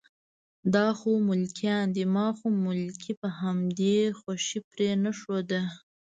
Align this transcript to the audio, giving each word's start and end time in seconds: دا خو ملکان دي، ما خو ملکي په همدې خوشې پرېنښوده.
دا 0.73 0.87
خو 0.99 1.11
ملکان 1.29 1.83
دي، 1.95 2.03
ما 2.15 2.27
خو 2.37 2.47
ملکي 2.65 3.13
په 3.21 3.27
همدې 3.39 3.97
خوشې 4.19 4.59
پرېنښوده. 4.69 5.61